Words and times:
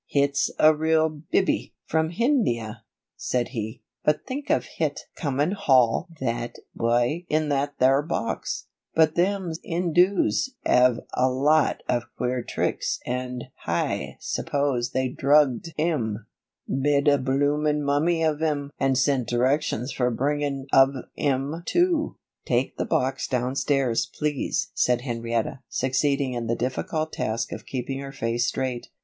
"Hit's 0.07 0.49
a 0.57 0.73
real 0.75 1.21
biby, 1.31 1.73
from 1.85 2.09
Hindia," 2.09 2.81
said 3.15 3.49
he, 3.49 3.83
"but 4.03 4.25
think 4.25 4.49
of 4.49 4.65
hit 4.65 5.01
comin' 5.15 5.51
hall 5.51 6.07
that 6.19 6.55
wy 6.75 7.27
in 7.29 7.49
that 7.49 7.77
there 7.77 8.01
box. 8.01 8.65
But 8.95 9.13
them 9.13 9.51
Indoos 9.63 10.55
'ave 10.65 11.01
a 11.13 11.29
lot 11.29 11.83
of 11.87 12.05
queer 12.17 12.41
tricks 12.41 12.99
and 13.05 13.43
Hi 13.65 14.17
suppose 14.19 14.89
they 14.89 15.07
drugged 15.07 15.71
'im, 15.77 16.25
mide 16.67 17.07
a 17.07 17.19
bloomin' 17.19 17.83
mummy 17.83 18.23
of 18.23 18.41
'im 18.41 18.71
and 18.79 18.97
sent 18.97 19.27
directions 19.27 19.91
for 19.91 20.09
bringin' 20.09 20.65
of 20.73 20.95
'im 21.15 21.61
to." 21.67 22.17
"Take 22.45 22.77
the 22.77 22.85
box 22.85 23.27
downstairs, 23.27 24.07
please," 24.07 24.71
said 24.73 25.01
Henrietta, 25.01 25.59
succeeding 25.69 26.33
in 26.33 26.47
the 26.47 26.55
difficult 26.55 27.13
task 27.13 27.51
of 27.51 27.67
keeping 27.67 27.99
her 27.99 28.11
face 28.11 28.47
straight. 28.47 28.89